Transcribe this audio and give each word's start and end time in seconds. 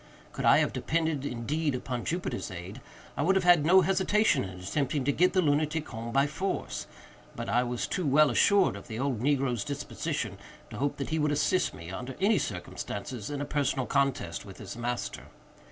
Could 0.31 0.45
I 0.45 0.57
have 0.57 0.73
depended, 0.73 1.27
indeed, 1.27 1.75
upon 1.75 2.05
Jupiter's 2.05 2.49
aid, 2.49 2.81
I 3.15 3.21
would 3.21 3.35
have 3.35 3.43
had 3.43 3.63
no 3.63 3.81
hesitation 3.81 4.43
in 4.43 4.59
attempting 4.59 5.03
to 5.03 5.11
get 5.11 5.33
the 5.33 5.43
lunatic 5.43 5.89
home 5.89 6.11
by 6.11 6.25
force; 6.25 6.87
but 7.35 7.47
I 7.47 7.61
was 7.61 7.85
too 7.85 8.07
well 8.07 8.31
assured 8.31 8.75
of 8.75 8.87
the 8.87 8.97
old 8.97 9.19
negro's 9.19 9.63
disposition, 9.63 10.39
to 10.71 10.77
hope 10.77 10.97
that 10.97 11.09
he 11.11 11.19
would 11.19 11.31
assist 11.31 11.75
me, 11.75 11.91
under 11.91 12.15
any 12.19 12.39
circumstances, 12.39 13.29
in 13.29 13.41
a 13.41 13.45
personal 13.45 13.85
contest 13.85 14.43
with 14.43 14.57
his 14.57 14.75
master. 14.75 15.27